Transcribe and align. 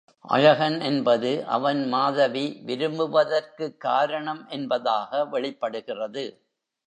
அழகன் 0.25 0.79
என்பது 0.81 1.45
அவன் 1.47 1.87
மாதவி 1.87 2.63
விரும்புவதற்குக் 2.65 3.77
காரணம் 3.77 4.47
என்பதாக 4.49 5.25
வெளிப்படுகிறது. 5.25 6.25